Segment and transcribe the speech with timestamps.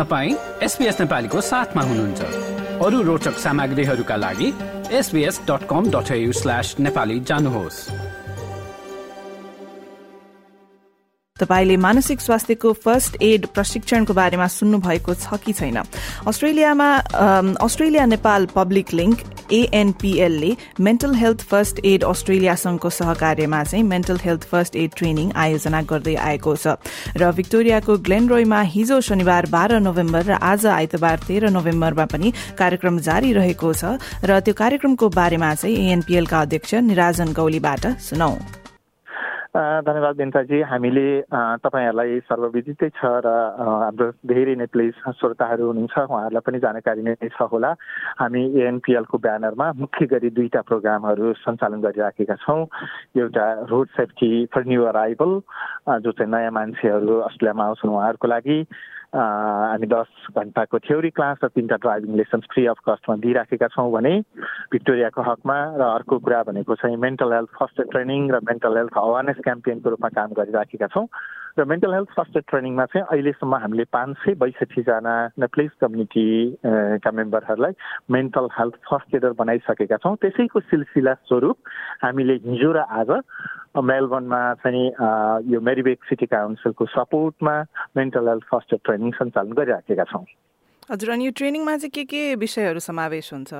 [0.00, 0.34] तपाईँ
[0.64, 2.20] एसपिएस नेपालीको साथमा हुनुहुन्छ।
[2.80, 4.48] अरू रोचक सामग्रीहरूका लागि
[4.96, 7.78] SBS dot com dot slash Nepali जानुहोस्।
[11.36, 15.76] तपाईँले मानसिक स्वास्थ्यको फर्स्ट एड प्रशिक्षणको बारेमा सुन्नुभएको छ कि छैन?
[16.24, 16.88] अस्ट्रेलियामा
[17.60, 19.18] Australia Nepal public link
[19.52, 25.82] एएनपीएलले mental health first aid Australia संघको सहकार्यमा चाहिँ mental health first aid training आयोजना
[25.82, 26.76] गर्दै आएको छ।
[27.16, 33.32] र भिक्टोरियाको ग्लेनरोयमा हिजो शनिबार बाह्र नोभेम्बर र आज आइतबार तेह्र नोभेम्बरमा पनि कार्यक्रम जारी
[33.32, 38.59] रहेको छ। र त्यो कार्यक्रमको बारेमा चाहिँ एएनपीएलका अध्यक्ष निराजन गौलीबाट सुनौ।
[39.50, 46.58] धन्यवाद बिन्ताजी हामीले तपाईँहरूलाई सर्वविदितै छ र हाम्रो धेरै नै प्लिज श्रोताहरू हुनुहुन्छ। उहाँहरूलाई पनि
[46.62, 47.70] जानकारी नै छ होला।
[48.22, 52.62] हामी एएनपिएलको ब्यानरमा मुख्य गरी दुईवटा प्रोग्रामहरू सञ्चालन गरिराखेका छौँ।
[53.18, 55.32] एउटा road safety for new arrival
[55.98, 58.58] जो चाहिँ नयाँ मान्छेहरू अस्ट्रेलियामा आउँछन् उहाँहरूको लागि।
[59.10, 60.06] हामी दस
[60.38, 64.12] घन्टाको थ्योरी क्लास र तिनवटा ड्राइभिङ लेसन्स फ्री अफ कस्टमा दिइराखेका छौँ भने
[64.70, 68.94] भिक्टोरियाको हकमा र अर्को कुरा भनेको चाहिँ mental health first aid training र मेन्टल हेल्थ
[69.02, 71.06] अवेरनेस क्याम्पेनको रूपमा काम गरिराखेका छौँ।
[71.58, 77.72] र मेन्टल हेल्थ फर्स्ट एड ट्रेनिङमा चाहिँ अहिलेसम्म हामीले पाँच सय बैसठीजना नेप्लिस कम्युनिटीका मेम्बरहरूलाई
[78.10, 81.56] मेन्टल हेल्थ फर्स्ट एडर बनाइसकेका छौँ। त्यसैको सिलसिला स्वरूप
[82.04, 83.10] हामीले हिजो र आज
[83.76, 84.86] मेलबर्नमा चाहिँ
[85.50, 87.56] यो मेरिबेक सिटी काउन्सिलको सपोर्टमा
[87.96, 90.24] mental health first aid training सञ्चालन गरिराखेका छौँ।
[90.90, 93.52] हजुर अनि यो ट्रेनिङमा चाहिँ के के विषयहरू समावेश हुन्छ?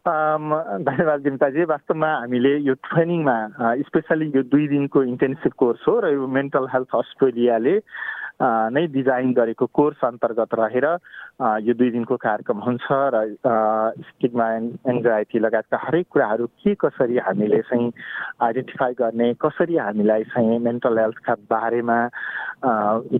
[0.08, 3.36] धन्यवाद दिमताजी वास्तवमा हामीले यो ट्रेनिङमा
[3.84, 7.74] स्पेसली यो दुई दिनको इन्टेन्सिभ कोर्स हो र यो मेन्टल हेल्थ अस्ट्रेलियाले
[8.40, 10.86] नै डिजाइन गरेको कोर्स अन्तर्गत रहेर
[11.60, 13.24] यो दुई दिनको कार्यक्रम हुन्छ र
[14.02, 14.48] स्टिगमा
[14.88, 17.92] एन्जाइटी लगायतका हरेक कुराहरू के कसरी हामीले चाहिँ
[18.40, 21.98] आइडेन्टिफाई गर्ने कसरी हामीलाई चाहिँ मेन्टल हेल्थका बारेमा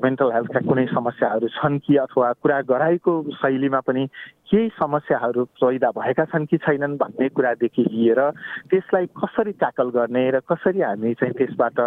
[0.01, 4.07] मेन्टल हेल्थका कुनै समस्याहरू छन् कि अथवा कुरा गराएको शैलीमा पनि
[4.51, 8.21] केही समस्याहरू पैदा भएका छन् कि छैनन् भन्ने कुरादेखि लिएर
[8.71, 11.79] त्यसलाई कसरी ट्याकल गर्ने र कसरी हामी चाहिँ त्यसबाट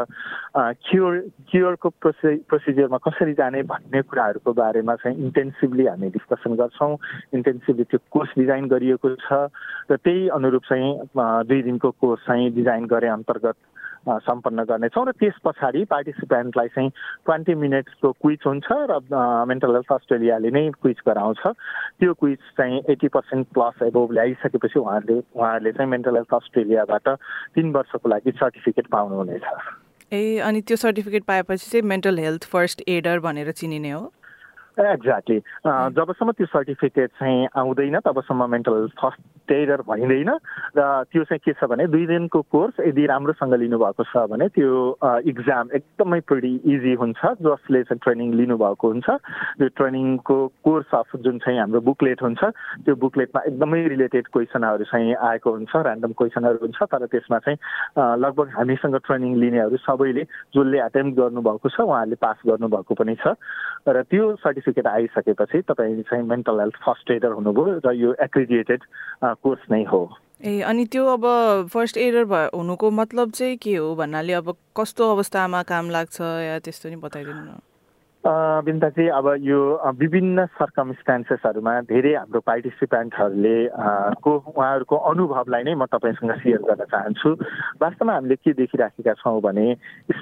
[0.82, 1.20] क्योर
[1.52, 6.98] क्योरको प्रोसि प्रोसिजरमा कसरी जाने भन्ने कुराहरूको बारेमा चाहिँ इन्टेन्सिभली हामी डिस्कसन गर्छौँ
[7.34, 9.48] इन्टेन्सिभली त्यो कोर्स डिजाइन गरिएको छ
[9.90, 10.92] र त्यही अनुरूप चाहिँ
[11.48, 13.56] दुई दिनको कोर्स चाहिँ डिजाइन गरे अन्तर्गत
[14.04, 16.90] सम्पन्न गर्नेछौँ र त्यस पछाडि पार्टिसिपेन्टलाई चाहिँ
[17.26, 19.00] ट्वेन्टी मिनट्सको क्विज हुन्छ र
[19.48, 21.48] मेन्टल हेल्थ अस्ट्रेलियाले नै क्विज गराउँछ
[22.00, 27.10] त्यो क्विज चाहिँ एट्टी पर्सेन्ट प्लस एबोभ ल्याइसकेपछि उहाँहरूले उहाँहरूले चाहिँ मेन्टल हेल्थ अस्ट्रेलियाबाट
[27.56, 29.48] तिन वर्षको लागि सर्टिफिकेट पाउनुहुनेछ
[30.13, 34.13] ए अनि त्यो सर्टिफिकेट पाएपछि चाहिँ मेन्टल हेल्थ फर्स्ट एडर भनेर चिनिने हो।
[34.80, 35.40] एक्ज्याक्टली
[35.98, 40.30] जबसम्म त्यो सर्टिफिकेट चाहिँ आउँदैन तबसम्म मेन्टल फर्स्ट टेरर भइँदैन
[40.78, 44.72] र त्यो चाहिँ के छ भने दुई दिनको कोर्स यदि राम्रोसँग लिनुभएको छ भने त्यो
[45.30, 49.10] इक्जाम एकदमै प्रिटी इजी हुन्छ जसले चाहिँ ट्रेनिङ लिनुभएको हुन्छ।
[49.60, 52.44] त्यो ट्रेनिङको कोर्स अफ जुन चाहिँ हाम्रो बुकलेट हुन्छ
[52.86, 57.58] त्यो बुकलेटमा एकदमै रिलेटेड क्वेसनहरू चाहिँ आएको हुन्छ ऱ्यान्डम क्वेसनहरू हुन्छ तर त्यसमा चाहिँ
[58.24, 60.24] लगभग हामीसँग ट्रेनिङ लिनेहरू सबैले
[60.58, 63.38] जसले एटेम्प गर्नुभएको छ उहाँहरूले पास गर्नुभएको पनि छ।
[63.88, 68.81] र त्यो सर्टिफिकेट आइसकेपछि तपाईँ चाहिँ मेन्टल हेल्थ फर्स्ट एडर हुनुभयो र यो एक्रिडिएटेड
[69.24, 70.01] कोर्स नै हो।
[70.44, 71.25] ए अनि त्यो अब
[71.74, 76.57] फर्स्ट एडर भ हुनुको मतलब चाहिँ के हो भन्नाले अब कस्तो अवस्थामा काम लाग्छ या
[76.59, 77.62] त्यस्तो नि बताइदिनु न।
[78.24, 79.59] बिन्दा चाहिँ अब यो
[80.00, 83.57] विभिन्न सर्कमस्टान्सेसहरूमा धेरै हाम्रो पार्टिसिपेन्टहरूले
[84.24, 87.30] को उहाँहरूको अनुभवलाई नै म तपाईँसँग सेयर गर्न चाहन्छु।
[87.84, 89.68] वास्तवमा हामीले के देखिराखेका छौँ भने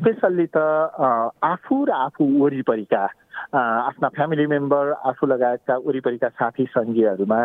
[0.01, 3.05] स्पेसल्ली त आफू र आफू वरिपरिका
[3.53, 7.39] आफ्ना फ्यामिली मेम्बर आफू लगायतका वरिपरिका साथी सङ्गीहरूमा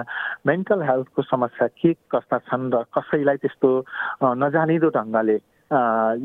[0.47, 3.71] मेन्टल हेल्थको समस्या के कस्ता छन् र कसैलाई त्यस्तो
[4.39, 5.39] नजानिदो ढङ्गले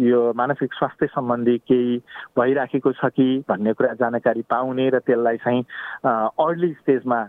[0.06, 1.98] यो मानसिक स्वास्थ्य सम्बन्धी केही
[2.38, 5.64] भइराखेको छ कि भन्ने कुरा जानकारी पाउने र त्यसलाई चाहिँ
[6.06, 7.20] अर्ली स्टेजमा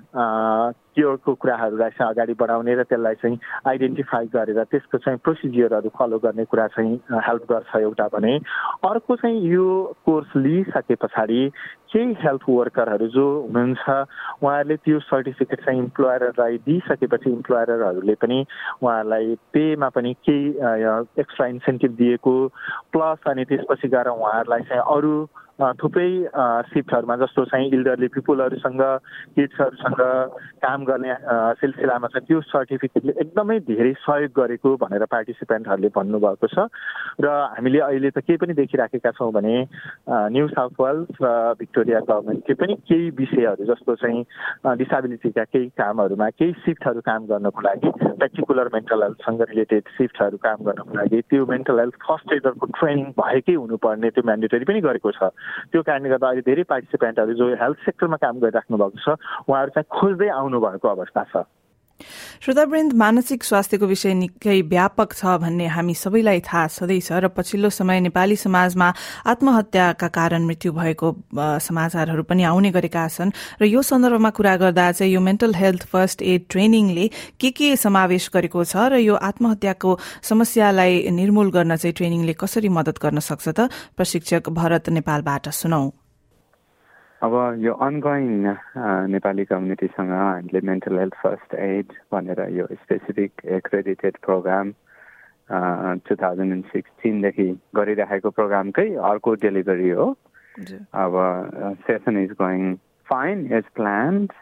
[0.94, 3.38] क्योरको कुराहरूलाई चाहिँ अगाडि बढाउने र त्यसलाई चाहिँ
[3.68, 6.94] आइडेन्टिफाई गरेर त्यसको चाहिँ प्रोसिजियरहरू फलो गर्ने कुरा चाहिँ
[7.26, 8.36] हेल्प गर्छ एउटा भने।
[8.84, 9.66] अर्को चाहिँ यो
[10.06, 11.42] कोर्स लिइसके पछाडि
[11.92, 13.84] केही हेल्थ वर्करहरू जो हुनुहुन्छ
[14.42, 18.38] उहाँहरूले त्यो सर्टिफिकेट चाहिँ इम्प्लोयरलाई दिइसकेपछि इम्प्लोयरहरूले पनि
[18.82, 20.48] उहाँहरूलाई पेमा पनि केही
[21.20, 22.34] एक्स्ट्रा इन्सेन्टिभ दिएको।
[22.92, 25.14] प्लस अनि त्यसपछि गएर उहाँहरूलाई चाहिँ अरू
[25.78, 26.08] थुप्रै
[26.68, 28.82] सिफ्टहरूमा जस्तो चाहिँ इल्डरली पिपुलहरूसँग
[29.36, 30.00] किड्सहरूसँग
[30.62, 31.14] काम गर्ने
[31.60, 36.66] सिलसिलामा चाहिँ त्यो सर्टिफिकेटले एकदमै धेरै सहयोग गरेको भनेर पार्टिसिपेन्टहरूले भन्नुभएको छ।
[37.20, 39.56] र हामीले अहिले त केही पनि देखिराखेका छौँ भने
[40.08, 41.26] न्यू साउथ वेल्स र
[41.58, 44.24] भिक्टोरिया गभर्मेन्टले पनि केही विषयहरू जस्तो चाहिँ
[44.76, 47.90] डिसाबिलिटीका केही कामहरूमा केही सिफ्टहरू काम गर्नको लागि
[48.22, 53.54] पर्टिकुलर मेन्टल हेल्थसँग रिलेटेड सिफ्टहरू काम गर्नको लागि त्यो मेन्टल हेल्थ फर्स्ट एडरको ट्रेनिङ भएकै
[53.54, 55.30] हुनुपर्ने त्यो म्यान्डेटरी पनि गरेको छ।
[55.72, 59.08] त्यो कारणले गर्दा अहिले धेरै पार्टिसिपेन्टहरू जो हेल्थ सेक्टरमा काम गरिराख्नु भएको छ
[59.48, 61.44] उहाँहरू चाहिँ खोज्दै आउनु भएको अवस्था छ।
[62.44, 68.00] श्रोतावृन्द मानसिक स्वास्थ्यको विषय निकै व्यापक छ भन्ने हामी सबैलाई थाहा छँदैछ र पछिल्लो समय
[68.00, 68.88] नेपाली समाजमा
[69.32, 71.08] आत्महत्याका कारण मृत्यु भएको
[71.62, 73.30] समाचारहरू पनि आउने गरेका छन्
[73.62, 77.06] र यो सन्दर्भमा कुरा गर्दा चाहिँ यो मेन्टल हेल्थ फर्स्ट एड ट्रेनिङले
[77.40, 82.98] के के समावेश गरेको छ र यो आत्महत्याको समस्यालाई निर्मूल गर्न चाहिँ ट्रेनिङले कसरी मदत
[83.02, 83.70] गर्न सक्छ त?
[83.96, 86.01] प्रशिक्षक भरत नेपालबाट सुनौ।
[87.22, 88.30] अब यो अनगोइङ
[89.14, 94.72] नेपाली कम्युनिटीसँग हामीले मेन्टल हेल्थ फर्स्ट एड भनेर यो specific accredited program
[96.02, 97.46] two thousand and सिक्सटिनदेखि
[97.78, 100.06] गरिराखेको प्रोग्रामकै अर्को डेलिभरी हो।
[101.02, 101.14] अब
[101.86, 102.74] session is going
[103.10, 104.32] fine as planned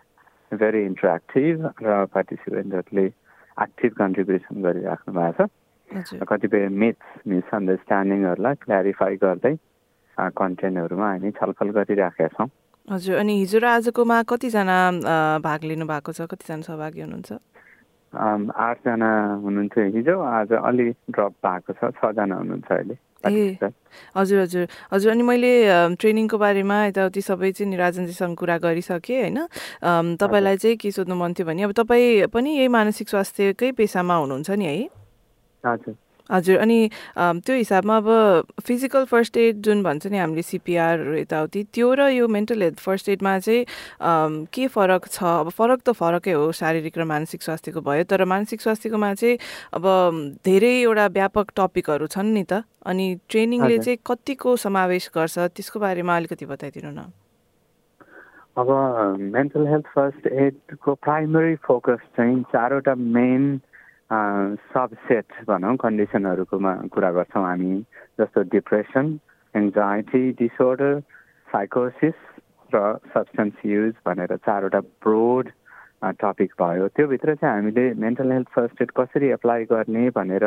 [0.53, 3.07] very interactive र पार्टिसिपेन्टहरूले
[3.67, 5.47] एक्टिभ कन्ट्रिब्युसन गरिराख्नु भएको
[5.91, 9.55] छ। कतिपय मिथ्स मिसअन्डरस्ट्यान्डिङहरूलाई क्ल्यारिफाई गर्दै
[10.41, 12.49] कन्टेन्टहरूमा हामी छलफल गरिराखेका छौँ।
[12.91, 14.77] हजुर अनि हिजो र आजकोमा कतिजना
[15.47, 16.27] भाग लिनु भएको छ?
[16.27, 17.31] कतिजना सहभागी हुनुहुन्छ?
[18.13, 19.11] आठजना
[19.47, 23.71] हुनुहुन्थ्यो हिजो आज अलि ड्रप भएको छ छजना हुनुहुन्छ अहिले। ए
[24.17, 25.53] हजुर हजुर। हजुर अनि मैले
[26.01, 29.39] ट्रेनिङको बारेमा यताउति सबै चाहिँ निराजनजीसँग कुरा गरिसकेँ होइन?
[30.19, 34.51] तपाईँलाई चाहिँ के सोध्नु मन थियो भने अब तपाईँ पनि यही मानसिक स्वास्थ्यकै पेसामा हुनुहुन्छ
[34.51, 34.89] नि है?
[35.65, 35.95] हजुर।
[36.31, 36.79] हजुर अनि
[37.19, 38.09] त्यो हिसाबमा अब
[38.67, 43.09] फिजिकल फर्स्ट एड जुन भन्छ नि हामीले सिपिआर यताउति त्यो र यो मेन्टल हेल्थ फर्स्ट
[43.09, 43.65] एडमा चाहिँ
[44.55, 45.23] के फरक छ?
[45.23, 49.39] अब फरक त फरकै हो शारीरिक र मानसिक स्वास्थ्यको भयो तर मानसिक स्वास्थ्यकोमा चाहिँ
[49.75, 49.85] अब
[50.45, 55.39] धेरैवटा व्यापक टपिकहरू छन् नि त अनि ट्रेनिङले चाहिँ कतिको समावेश गर्छ?
[55.57, 57.13] त्यसको बारेमा अलिकति बताइदिनु न।
[58.59, 58.69] अब
[59.35, 63.45] मेन्टल हेल्थ फर्स्ट एडको प्राइमरी फोकस चाहिँ चारवटा मेन
[64.11, 67.75] सबसेट भनौँ कन्डिसनहरूकोमा कुरा गर्छौँ हामी
[68.21, 69.07] जस्तो डिप्रेसन
[69.55, 71.01] एङ्जाइटी डिसअर्डर
[71.49, 72.19] साइकोसिस
[72.71, 72.81] र
[73.15, 75.51] सब्सटेन्स युज भनेर चारवटा ब्रोड
[76.21, 80.47] टपिक भयो। त्योभित्र चाहिँ हामीले मेन्टल हेल्थ फर्स्ट एड कसरी एप्लाई गर्ने भनेर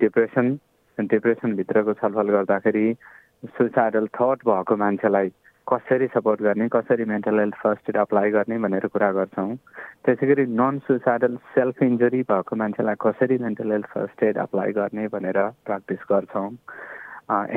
[0.00, 0.58] डिप्रेसन
[0.98, 2.86] डिप्रेसनभित्रको छलफल गर्दाखेरि
[3.56, 5.28] सुसाइडल थट भएको मान्छेलाई
[5.66, 9.54] कसरी सपोर्ट गर्ने कसरी mental health first aid apply गर्ने भनेर कुरा गर्छौँ।
[10.04, 15.08] त्यसै गरी नन सुसाइडल सेल्फ इन्जुरी भएको मान्छेलाई कसरी mental health first aid apply गर्ने
[15.14, 16.48] भनेर प्र्याक्टिस गर्छौँ।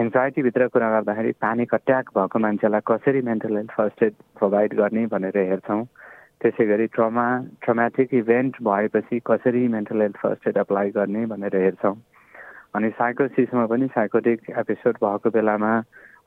[0.02, 5.38] एन्जाइटीभित्र कुरा गर्दाखेरि प्यानिक अट्याक भएको मान्छेलाई कसरी mental health first aid provide गर्ने भनेर
[5.38, 5.84] हेर्छौँ।
[6.42, 7.28] त्यसै गरी ट्रमा
[7.62, 11.96] ट्रमेटिक इभेन्ट भएपछि कसरी mental health first aid apply गर्ने भनेर हेर्छौँ।
[12.76, 15.74] अनि साइकोसिसमा पनि साइकोटिक एपिसोड भएको बेलामा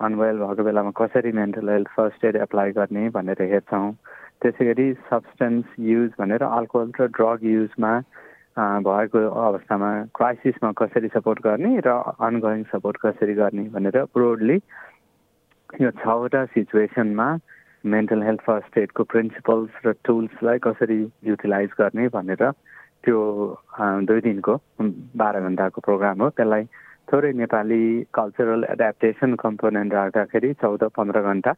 [0.00, 3.92] अनवेल भएको बेलामा कसरी mental health first aid apply गर्ने भनेर हेर्छौँ।
[4.42, 7.92] त्यसै गरी सब्सटेन्स युज भनेर अल्कोहल र ड्रग युजमा
[8.86, 11.92] भएको अवस्थामा क्राइसिसमा कसरी सपोर्ट गर्ने र
[12.28, 14.56] अनगोइङ सपोर्ट कसरी गर्ने भनेर ब्रोडली
[15.80, 17.28] यो छवटा सिचुएसनमा
[17.84, 22.50] मेन्टल हेल्थ फर्स्ट एडको प्रिन्सिपल्स र टुल्सलाई कसरी युटिलाइज गर्ने भनेर
[23.04, 23.18] त्यो
[24.08, 24.56] दुई दिनको
[25.16, 26.64] बाह्र घन्टाको प्रोग्राम हो। त्यसलाई
[27.10, 27.82] थोरै नेपाली
[28.14, 31.52] कल्चरल एडाप्टेसन कम्पोनेन्ट राख्दाखेरि चौध पन्ध्र घन्टा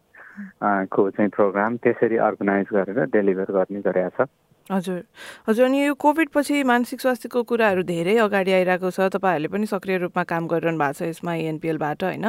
[0.88, 4.28] को चाहिँ प्रोग्राम त्यसरी अर्गनाइज गरेर डेलिभर गर्ने गरेका छ।
[4.70, 5.00] हजुर।
[5.48, 9.96] हजुर अनि यो कोभिड पछि मानसिक स्वास्थ्यको कुराहरू धेरै अगाडि आइरहेको छ। तपाईँहरूले पनि सक्रिय
[10.06, 12.26] रूपमा काम गरिरहनु भएको छ यसमा एनपिएलबाट होइन?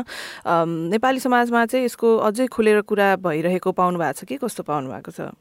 [0.91, 4.35] नेपाली समाजमा चाहिँ यसको अझै खुलेर कुरा भइरहेको पाउनु भएको छ कि?
[4.43, 5.31] कस्तो पाउनु भएको छ?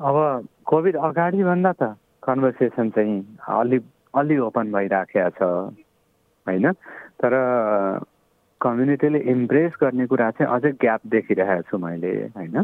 [0.00, 0.16] अब
[0.66, 1.94] कोभिड अगाडि भन्दा त
[2.24, 3.14] कन्भर्सेसन चाहिँ
[3.46, 3.78] अलि
[4.16, 5.83] अलि ओपन भइराखेको छ।
[6.46, 6.72] होइन?
[7.20, 7.32] तर
[8.60, 12.56] कम्युनिटीले इम्प्रेस गर्ने कुरा चाहिँ अझै ग्याप देखिरहेको छु मैले होइन?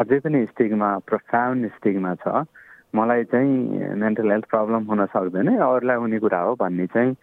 [0.00, 2.44] अझै पनि स्टिगमा प्रोफाउन्ड स्टिगमा छ।
[2.94, 7.14] मलाई चाहिँ मेन्टल हेल्थ प्रब्लम हुन सक्दैन अरूलाई हुने कुरा हो भन्ने चाहिँ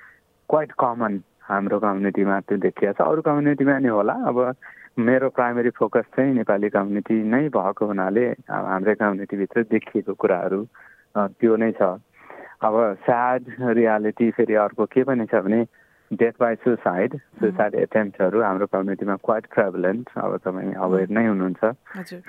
[0.50, 1.13] क्वाइट कमन
[1.48, 4.38] हाम्रो कम्युनिटीमा त्यो देखिएको छ। अरू कम्युनिटीमा नि होला। अब
[5.00, 10.62] मेरो प्राइमेरी फोकस चाहिँ नेपाली कम्युनिटी नै भएको हुनाले हाम्रै कम्युनिटीभित्र देखिएको कुराहरू
[11.39, 11.96] त्यो नै छ।
[12.63, 13.46] अब स्याड
[13.77, 15.65] रियालिटी फेरि अर्को के पनि छ भने
[16.12, 21.63] डेथ बाई सुसाइड सुसाइड एटेम्प्टहरू हाम्रो कम्युनिटीमा क्वाइट प्रेभलेन्ट अब तपाईँ अवेर नै हुनुहुन्छ।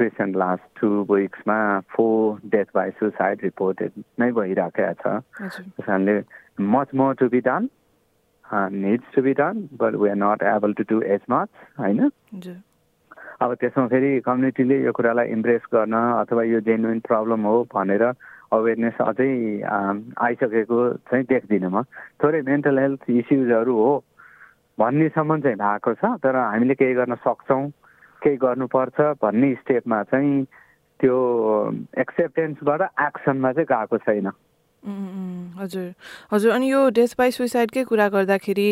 [0.01, 1.59] Recent last two विक्समा
[1.93, 6.19] four death by suicide reported नै भइराखेको छ। त्यस कारणले
[6.77, 7.69] much more to be done
[8.81, 11.49] needs to be done but we are not able to do as much
[11.79, 12.09] होइन?
[13.43, 18.05] अब त्यसमा फेरि कम्युनिटीले यो कुरालाई इम्प्रेस गर्न अथवा यो जेन्युन प्रब्लम हो भनेर
[18.53, 19.33] अवेरनेस अझै
[19.65, 20.79] आइसकेको
[21.09, 21.83] चाहिँ देख्दिनँ म।
[22.23, 23.93] थोरै मेन्टल हेल्थ इस्युजहरू हो
[24.79, 27.65] भन्नेसम्म चाहिँ भएको छ तर हामीले केही गर्न सक्छौँ
[28.23, 30.45] केही गर्नुपर्छ भन्ने स्टेपमा चाहिँ
[31.01, 31.17] त्यो
[31.99, 34.29] एक्सेप्टेन्सबाट एक्सनमा चाहिँ गएको छैन।
[35.59, 35.89] हजुर।
[36.33, 38.69] हजुर अनि यो डेथ बाई सुइसाइडकै कुरा गर्दाखेरि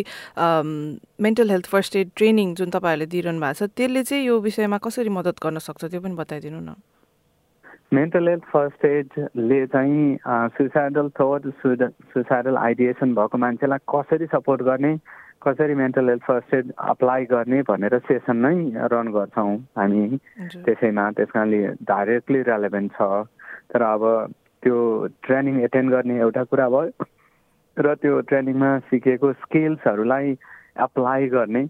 [1.27, 5.11] mental health first aid training जुन तपाईँहरूले दिइरहनु भएको छ त्यसले चाहिँ यो विषयमा कसरी
[5.11, 6.75] मद्दत गर्न सक्छ त्यो पनि बताइदिनु न।
[7.93, 10.17] मेन्टल हेल्थ फर्स्ट एडले चाहिँ
[10.57, 14.95] सुसाइडल थोट सुसाइडल आइडिएसन भएको मान्छेलाई कसरी सपोर्ट गर्ने
[15.43, 18.55] कसरी mental health first aid apply गर्ने भनेर सेसन नै
[18.95, 20.07] रन गर्छौँ हामी।
[20.55, 23.11] त्यसैमा त्यस कारणले डाइरेक्टली रेलेभेन्ट छ।
[23.75, 24.07] तर अब
[24.63, 24.79] त्यो
[25.27, 27.11] ट्रेनिङ एटेन्ड गर्ने एउटा कुरा भयो
[27.77, 30.37] र त्यो ट्रेनिङमा सिकेको स्किल्सहरूलाई
[30.87, 31.69] एप्लाई गर्ने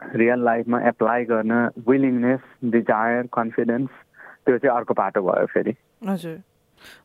[0.00, 4.02] रियल लाइफमा एप्लाई गर्न विलिङनेस डिजायर कन्फिडेन्स
[4.46, 5.74] त्यो चाहिँ अर्को बाटो भयो फेरि।
[6.08, 6.36] हजुर।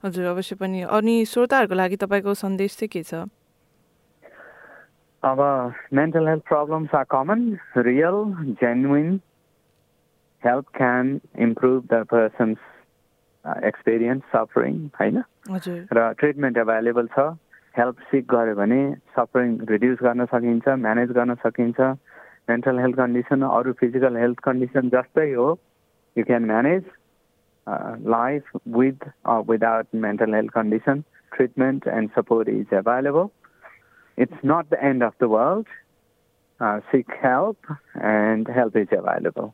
[0.06, 3.28] हजुर अवश्य पनि। अनि श्रोताहरूको लागि तपाईँको सन्देश चाहिँ के छ?
[5.24, 5.40] अब
[5.94, 7.42] mental health problems are common
[7.78, 8.18] real
[8.60, 9.20] genuine
[10.44, 12.58] help can improve the persons
[13.66, 15.24] experience suffering होइन?
[15.94, 17.20] र ट्रिटमेन्ट एभाइलेबल छ।
[17.76, 18.80] हेल्प सिक गऱ्यो भने
[19.16, 21.80] सफरिङ रिड्युस गर्न सकिन्छ म्यानेज गर्न सकिन्छ।
[22.50, 25.48] मेन्टल हेल्थ कन्डिसन अरू फिजिकल हेल्थ कन्डिसन जस्तै हो
[26.16, 26.84] you can manage
[27.68, 29.08] life with
[29.50, 33.32] without mental health condition treatment and support is available.
[34.18, 35.68] It's not the end of the world.
[36.60, 37.58] Uh, seek help
[37.96, 39.54] and help is available.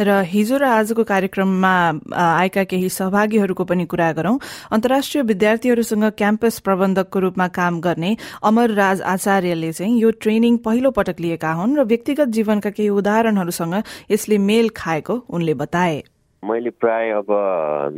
[0.00, 1.70] र हिजो र आजको कार्यक्रममा
[2.14, 4.36] आएका केही सहभागीहरूको पनि कुरा गरौं
[4.72, 8.10] अन्तर्राष्ट्रिय विद्यार्थीहरूसँग क्याम्पस प्रबन्धकको रूपमा काम गर्ने
[8.50, 13.74] अमर राज आचार्यले चाहिँ यो ट्रेनिङ पहिलो पटक लिएका हुन् र व्यक्तिगत जीवनका केही उदाहरणहरूसँग
[14.10, 15.98] यसले मेल खाएको उनले बताए
[16.42, 17.30] मैले प्राय अब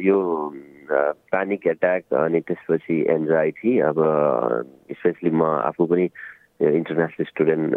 [0.00, 0.18] यो
[0.90, 3.98] प्यानिक एट्याक अनि त्यसपछि एन्जाइटी अब
[4.92, 6.04] स्पेसली म आफू पनि
[6.60, 7.74] इन्टरनेसनल स्टुडेन्ट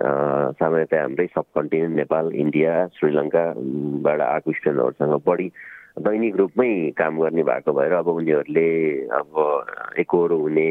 [0.56, 5.52] सामान्यतया हाम्रै सब कन्टिनेन्ट नेपाल इन्डिया श्रीलङ्काबाट आएको स्टुडेन्टहरूसँग बढी
[6.00, 8.70] दैनिक रूपमै काम गर्ने भएको भएर अब उनीहरूले
[9.14, 10.70] अब एकहोरो हुने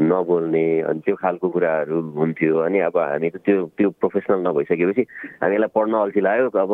[0.00, 5.02] नबोल्ने अनि त्यो खालको कुराहरू हुन्थ्यो अनि अब हामी त त्यो त्यो प्रोफेसनल नभइसकेपछि
[5.42, 6.72] हामीलाई पढ्न अल्छी लाग्यो अब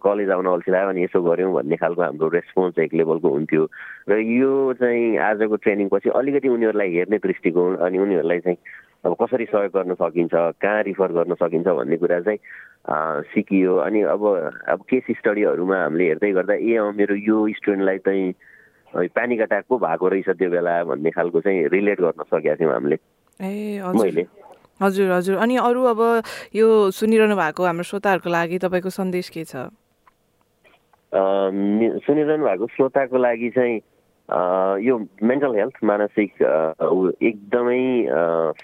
[0.00, 3.68] कलेज आउन अल्छी लाग्यो अनि यसो गऱ्यौँ भन्ने खालको हाम्रो रेस्पोन्स एक लेभलको हुन्थ्यो।
[4.08, 8.58] र यो चाहिँ आजको ट्रेनिङपछि अलिकति उनीहरूलाई हेर्ने दृष्टिकोण अनि उनीहरूलाई चाहिँ
[9.04, 12.40] अब कसरी सहयोग गर्न सकिन्छ कहाँ रिफर गर्न सकिन्छ भन्ने कुरा चाहिँ
[13.34, 14.24] सिकियो। अनि अब
[14.72, 18.32] अब केस स्टडीहरूमा हामीले हेर्दै गर्दा ए मेरो यो स्टुडेन्टलाई चाहिँ
[18.94, 22.96] प्यानिक एट्याक पो भएको रहेछ त्यो बेला भन्ने खालको चाहिँ रिलेट गर्न सकेका थियौँ हामीले।
[23.40, 24.26] ए मैले।
[24.82, 26.00] हजुर हजुर। अनि अरू अब
[26.54, 29.70] यो सुनिरहनु भएको हाम्रो श्रोताहरूको लागि तपाईँको सन्देश के छ?
[31.14, 33.80] सुनिरहनु भएको श्रोताको लागि चाहिँ
[34.80, 36.30] यो मेन्टल हेल्थ मानसिक
[37.22, 37.82] एकदमै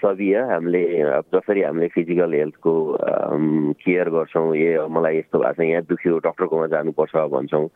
[0.01, 0.83] सबिय हामीले
[1.31, 2.73] जसरी हामीले फिजिकल हेल्थको
[3.85, 7.67] केयर गर्छौँ ए मलाई यस्तो भएको छ यहाँ दुख्यो डक्टरकोमा जानुपर्छ भन्छौँ।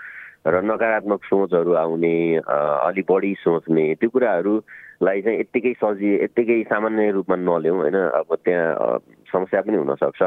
[0.46, 7.36] र नकारात्मक सोचहरू आउने अलिक बढी सोच्ने त्यो कुराहरूलाई चाहिँ यत्तिकै सजि यत्तिकै सामान्य रूपमा
[7.36, 7.98] नल्याउँ होइन?
[8.14, 10.22] अब त्यहाँ समस्या पनि हुनसक्छ।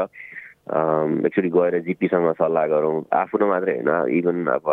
[1.25, 4.67] एक्चुली गएर जिपीसँग सल्लाह गरौँ। आफ्नो मात्रै होइन इभन अब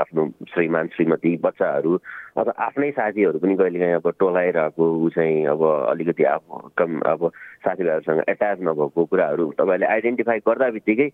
[0.00, 1.92] आफ्नो श्रीमान श्रीमती बच्चाहरू
[2.38, 7.28] अब आफ्नै साथीहरू पनि कहिलेकाहीँ अब टोलाइरहेको ऊ चाहिँ अब अलिकति अब कम अब
[7.66, 11.08] साथीभाइहरूसँग एट्याच नभएको कुराहरू तपाईँहरूले आइडेन्टिफाई गर्दा बित्तिकै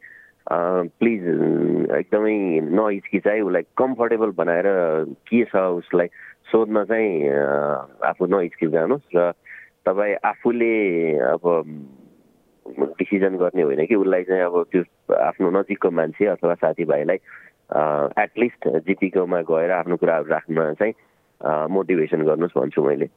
[0.50, 1.22] प्लिज
[1.92, 4.66] एकदमै नहिचकिचाइ उसलाई कम्फर्टेबल बनाएर
[5.28, 6.06] के छ उसलाई
[6.52, 7.28] सोध्न चाहिँ
[8.08, 9.32] आफू नहिचकिचाउनुहोस् र
[9.84, 10.72] तपाईँ आफूले
[11.18, 11.44] अब
[12.98, 17.18] डिसिजन गर्ने होइन कि उसलाई चाहिँ अब त्यो आफ्नो नजिकको मान्छे अथवा साथीभाइलाई
[18.24, 20.94] एटलिस्ट जिपिकोमा गएर आफ्नो कुराहरू राख्न चाहिँ
[21.70, 23.08] मोटिभेसन गर्नुहोस् भन्छु मैले।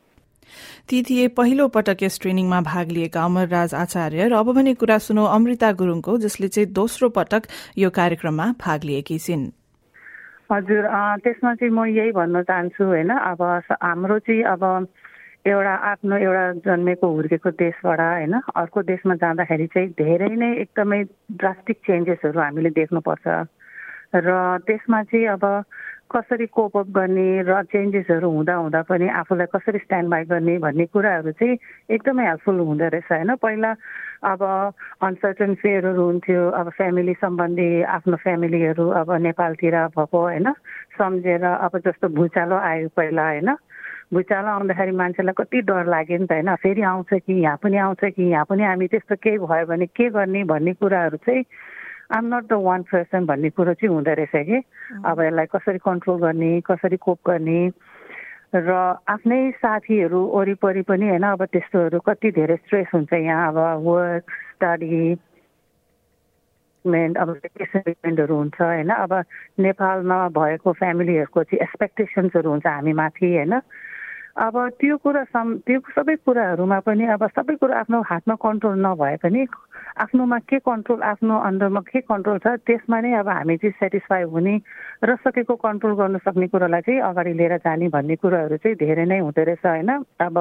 [0.91, 5.71] थिए पहिलो पटक यस ट्रेनिङमा भाग लिएका अमरराज आचार्य र अब भने कुरा सुनौ अमृता
[5.71, 9.49] गुरुङको जसले चाहिँ दोस्रो पटक यो कार्यक्रममा भाग लिएकी छिन्।
[10.51, 10.83] हजुर
[11.23, 13.41] त्यसमा चाहिँ म यही भन्न चाहन्छु होइन अब
[13.83, 14.87] हाम्रो चाहिँ अब
[15.47, 21.77] एउटा आफ्नो एउटा जन्मेको हुर्केको देशबाट होइन अर्को देशमा जाँदाखेरि चाहिँ धेरै नै एकदमै ड्रास्टिक
[21.87, 23.27] चेन्जेसहरू हामीले देख्नुपर्छ।
[24.15, 24.29] र
[24.67, 25.43] त्यसमा चाहिँ अब
[26.11, 31.31] कसरी कोपअप गर्ने र चेन्जेसहरू हुँदा हुँदा पनि आफूलाई कसरी स्ट्यान्ड बाई गर्ने भन्ने कुराहरू
[31.31, 31.57] चाहिँ
[31.89, 33.35] एकदमै हेल्पफुल हुँदो रहेछ होइन?
[33.35, 33.71] पहिला
[34.23, 34.41] अब
[35.01, 40.51] अनसर्टन फेयरहरू हुन्थ्यो अब फ्यामिली सम्बन्धी आफ्नो फ्यामिलीहरू अब नेपालतिर भएको होइन?
[40.99, 43.55] सम्झेर अब जस्तो भुइँचालो आयो पहिला होइन?
[44.13, 46.55] भुइँचालो आउँदाखेरि मान्छेलाई कति डर लाग्यो नि त होइन?
[46.55, 50.09] फेरि आउँछ कि यहाँ पनि आउँछ कि यहाँ पनि हामी त्यस्तो केही भयो भने के
[50.09, 51.43] गर्ने भन्ने कुराहरू चाहिँ
[52.11, 54.57] I'm not the one person भन्ने कुरो चाहिँ हुँदो रहेछ कि।
[55.05, 57.59] अब यसलाई कसरी कन्ट्रोल गर्ने कसरी कोप गर्ने
[58.51, 58.71] र
[59.07, 65.15] आफ्नै साथीहरू वरिपरि पनि होइन अब त्यस्तोहरू कति धेरै स्ट्रेस हुन्छ यहाँ अब वर्क स्टडी
[66.85, 69.13] मेन अब भेकेसनहरू हुन्छ होइन। अब
[69.59, 73.53] नेपालमा भएको फ्यामिलीहरूको चाहिँ एक्सपेक्टेसन्सहरू हुन्छ हामी माथि होइन।
[74.35, 79.15] अब त्यो कुरा सम त्यो सबै कुराहरूमा पनि अब सबै कुरा आफ्नो हातमा कन्ट्रोल नभए
[79.17, 79.45] पनि
[79.97, 84.55] आफ्नोमा के कन्ट्रोल आफ्नो अन्डरमा के कन्ट्रोल छ त्यसमा नै अब हामी चाहिँ सेटिस्फाई हुने
[85.03, 89.19] र सकेको कन्ट्रोल गर्न सक्ने कुरालाई चाहिँ अगाडि लिएर जाने भन्ने कुराहरू चाहिँ धेरै नै
[89.19, 89.91] हुँदो रहेछ होइन?
[90.19, 90.37] अब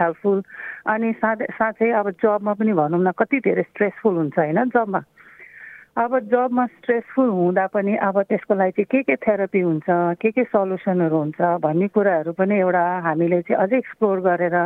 [0.00, 0.42] हेल्पफुल
[0.86, 4.64] अनि साथै साथै अब जबमा पनि भनौँ न कति धेरै स्ट्रेसफुल हुन्छ होइन?
[4.70, 5.02] जबमा
[5.96, 9.84] अब जबमा स्ट्रेसफुल हुँदा पनि अब त्यसको लागि चाहिँ के के थेरापी हुन्छ
[10.16, 14.56] के के सल्युसनहरू हुन्छ भन्ने कुराहरू पनि एउटा हामीले चाहिँ अझै एक्सप्लोर गरेर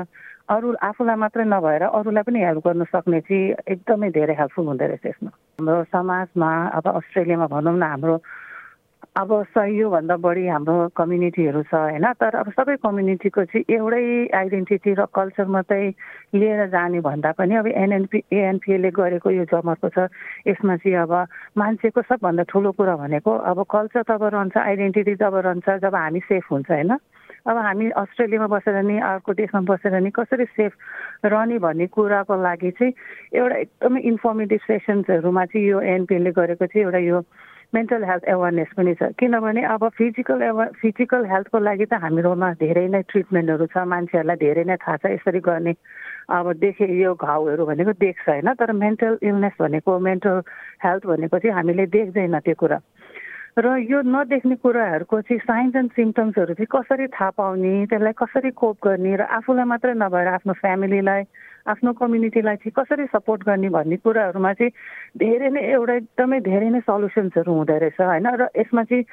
[0.47, 5.07] अरू आफूलाई मात्रै नभएर अरूलाई पनि हेल्प गर्न सक्ने चाहिँ एकदमै धेरै हेल्पफुल हुँदो रहेछ
[5.07, 8.17] यसमा। हाम्रो समाजमा अब अस्ट्रेलियामा भनौँ न हाम्रो
[9.17, 12.05] अब सय योभन्दा बढी हाम्रो कम्युनिटीहरू छ होइन?
[12.21, 15.89] तर अब सबै कम्युनिटीको चाहिँ एउटै आइडेन्टिटी र कल्चर मात्रै
[16.37, 20.13] लिएर जाने भन्दा पनि अब एनएनपी एएनपिएले गरेको यो जमर्को छ।
[20.47, 21.13] यसमा चाहिँ अब
[21.57, 26.53] मान्छेको सबभन्दा ठुलो कुरा भनेको अब कल्चर तब रहन्छ आइडेन्टिटी जब रहन्छ जब हामी सेफ
[26.53, 26.93] हुन्छ होइन?
[27.49, 30.73] अब हामी अस्ट्रेलियामा बसेर नि अर्को देशमा बसेर नि कसरी सेफ
[31.25, 32.93] रहने भन्ने कुराको लागि चाहिँ
[33.33, 37.25] एउटा एकदमै इन्फर्मेटिभ सेसन्सहरूमा चाहिँ यो एनपिएलले गरेको चाहिँ एउटा यो
[37.75, 39.03] मेन्टल हेल्थ एवेरनेस पनि छ.
[39.19, 44.65] किनभने अब फिजिकल एवे फिजिकल हेल्थको लागि त हाम्रोमा धेरै नै ट्रिटमेन्टहरू छ। मान्छेहरूलाई धेरै
[44.65, 45.75] नै थाहा छ। यसरी गर्ने
[46.31, 48.55] अब देखे यो घाउहरू भनेको देख्छ होइन?
[48.55, 50.43] तर मेन्टल इलनेस भनेको मेन्टल
[50.85, 52.81] हेल्थ चाहिँ हामीले देख्दैन त्यो कुरा।
[53.59, 58.77] र यो नदेख्ने कुराहरूको चाहिँ साइन्स एन्ड सिम्टम्सहरू चाहिँ कसरी थाहा पाउने त्यसलाई कसरी कोप
[58.85, 61.23] गर्ने र आफूलाई मात्रै नभएर आफ्नो फ्यामिलीलाई
[61.67, 64.71] आफ्नो कम्युनिटीलाई चाहिँ कसरी सपोर्ट गर्ने भन्ने कुराहरूमा चाहिँ
[65.19, 68.27] धेरै नै एउटा एकदमै धेरै नै सल्युसन्सहरू हुँदो रहेछ होइन?
[68.27, 69.05] र यसमा चाहिँ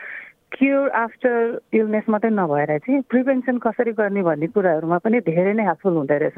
[0.53, 5.93] क्योर आफ्टर इलनेस मात्रै नभएर चाहिँ प्रिभेन्सन कसरी गर्ने भन्ने कुराहरूमा पनि धेरै नै हेल्पफुल
[5.97, 6.37] हुँदो रहेछ।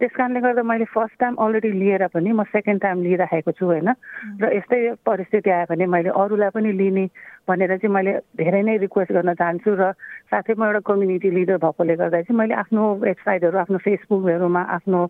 [0.00, 3.88] त्यस कारणले गर्दा मैले फर्स्ट टाइम अलरेडी लिएर पनि म सेकेन्ड टाइम लिइराखेको छु होइन?
[4.36, 7.04] र यस्तै परिस्थिति आयो भने मैले अरूलाई पनि लिने
[7.48, 9.92] भनेर चाहिँ मैले धेरै नै रिक्वेस्ट गर्न चाहन्छु र
[10.28, 15.00] साथै म एउटा कम्युनिटी लिडर भएकोले गर्दा चाहिँ मैले आफ्नो वेबसाइटहरू आफ्नो फेसबुकहरूमा आफ्नो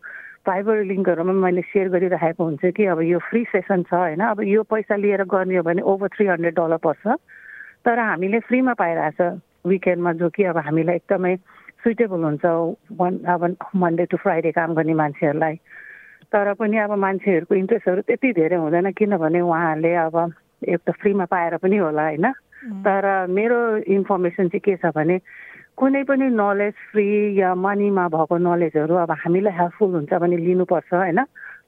[0.46, 4.62] फाइबर लिङ्कहरूमा मैले सेयर गरिराखेको हुन्छु कि अब यो फ्री सेसन छ होइन अब यो
[4.68, 7.16] पैसा लिएर गर्ने हो भने ओभर थ्री हन्ड्रेड डलर पर्छ।
[7.84, 9.20] तर हामीले फ्रीमा पाइरहेछ
[9.66, 11.36] विकेन्डमा जो कि अब हामीलाई एकदमै
[11.84, 12.44] सुइटेबल हुन्छ
[13.00, 15.56] वान अब मन्डे टु फ्राइडे काम गर्ने मान्छेहरूलाई।
[16.32, 20.16] तर पनि अब मान्छेहरूको इन्ट्रेस्टहरू त्यति धेरै हुँदैन किनभने उहाँहरूले अब
[20.68, 22.26] एक त फ्रीमा पाएर पनि होला होइन।
[22.84, 23.58] तर मेरो
[23.96, 25.18] इन्फर्मेसन चाहिँ के छ भने
[25.78, 31.20] कुनै पनि नलेज फ्री या मनीमा भएको नलेजहरू अब हामीलाई हेल्पफुल हुन्छ भने लिनुपर्छ होइन?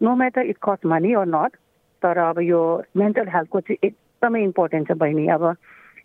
[0.02, 1.56] No matter it cost money or not
[2.02, 2.60] तर अब यो
[2.96, 5.44] मेन्टल हेल्थको चाहिँ एकदमै इम्पोर्टेन्ट छ बहिनी। अब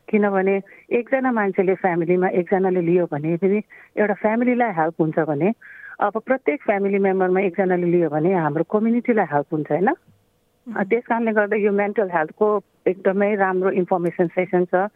[0.10, 0.56] किनभने
[0.98, 3.62] एकजना मान्छेले फ्यामिलीमा एकजनाले लियो भने फेरि
[3.98, 5.54] एउटा फ्यामिलीलाई हेल्प हुन्छ भने
[6.02, 9.90] अब प्रत्येक फ्यामिली मेम्बरमा एकजनाले लियो भने हाम्रो कम्युनिटीलाई हेल्प हुन्छ होइन?
[10.70, 12.48] त्यस कारणले गर्दा यो मेन्टल हेल्थको
[12.86, 14.88] एकदमै राम्रो इन्फर्मेसन सेसन छ।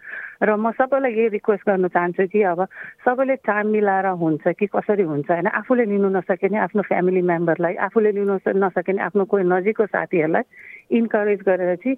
[0.43, 2.65] र म सबैलाई यही रिक्वेस्ट गर्न चाहन्छु कि अब
[3.06, 5.47] सबैले टाइम मिलाएर हुन्छ कि कसरी हुन्छ होइन?
[5.47, 10.43] आफूले लिनु नसके नि आफ्नो फ्यामिली मेम्बरलाई आफूले लिनु नसके नि आफ्नो कोही नजिकको साथीहरूलाई
[10.97, 11.97] इन्करेज गरेर चाहिँ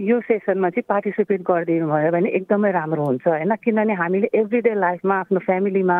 [0.00, 3.54] यो सेसनमा चाहिँ पार्टिसिपेट गरिदिनु भयो भने एकदमै राम्रो हुन्छ होइन?
[3.56, 5.98] किनभने हामीले एभ्री डे लाइफमा आफ्नो फ्यामिलीमा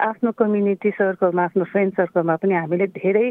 [0.00, 3.30] आफ्नो कम्युनिटी सर्कलमा आफ्नो फ्रेन्ड सर्कलमा पनि हामीले धेरै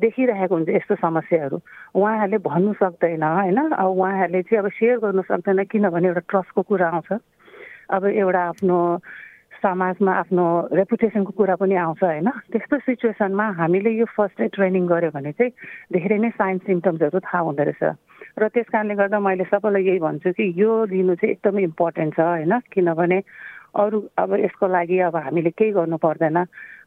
[0.00, 1.60] देखिरहेको हुन्छ यस्तो समस्याहरू।
[1.94, 3.58] उहाँहरूले भन्नु सक्दैन होइन?
[3.78, 7.12] अब उहाँहरूले चाहिँ अब सेयर गर्नु सक्दैन किनभने एउटा ट्रस्टको कुरा आउँछ।
[7.90, 8.78] अब एउटा आफ्नो
[9.64, 10.44] समाजमा आफ्नो
[10.76, 12.28] रेपुटेसनको कुरा पनि आउँछ होइन?
[12.52, 15.52] त्यस्तो सिचुएसनमा हामीले यो फर्स्ट एड ट्रेनिङ गऱ्यो भने चाहिँ
[15.92, 17.82] धेरै नै साइन्स सिम्टम्सहरू थाहा हुँदो रहेछ।
[18.36, 22.20] र त्यस कारणले गर्दा मैले सबैलाई यही भन्छु कि यो लिनु चाहिँ एकदमै इम्पोर्टेन्ट छ
[22.20, 22.52] होइन?
[22.72, 23.18] किनभने
[23.74, 26.38] अरू अब यसको लागि अब हामीले केही गर्नु पर्दैन।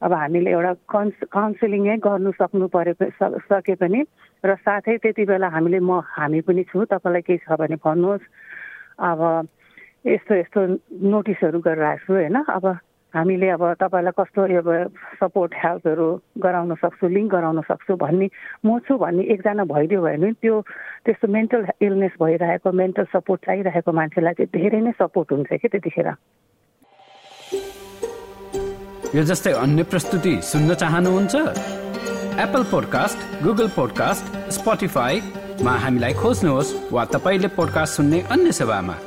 [0.05, 3.99] अब हामीले एउटा कन्स काउन्सिलिङै गर्नु सक्नु परे सके पनि।
[4.45, 8.25] र साथै त्यति बेला हामीले म हामी पनि छु तपाईँलाई केही छ भने भन्नुहोस्।
[9.01, 9.19] अब
[10.05, 10.59] यस्तो यस्तो
[11.09, 12.37] नोटिसहरू गरिरहेको छु होइन?
[12.43, 12.65] अब
[13.13, 14.69] हामीले अब तपाईँलाई कस्तो अब
[15.19, 16.07] सपोर्ट हेल्पहरू
[16.43, 18.27] गराउन सक्छु लिङ्क गराउन सक्छु भन्ने
[18.65, 20.55] म छु भन्ने एकजना भइदियो भने त्यो
[21.05, 26.09] त्यस्तो मेन्टल इलनेस भइरहेको मेन्टल सपोर्ट चाहिरहेको मान्छेलाई चाहिँ धेरै नै सपोर्ट हुन्छ कि त्यतिखेर।
[29.15, 31.35] यो जस्तै अन्य प्रस्तुति सुन्न चाहनुहुन्छ?
[32.43, 39.06] एप्पल पोडकास्ट गुगल पोडकास्ट स्पोटिफाईमा हामीलाई खोज्नुहोस् वा तपाईँले पोडकास्ट सुन्ने अन्य सेवामा।